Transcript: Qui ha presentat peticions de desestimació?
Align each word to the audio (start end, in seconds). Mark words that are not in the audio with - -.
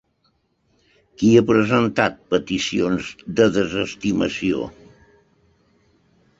Qui 1.19 1.29
ha 1.33 1.43
presentat 1.49 2.17
peticions 2.33 3.13
de 3.41 3.49
desestimació? 3.61 4.67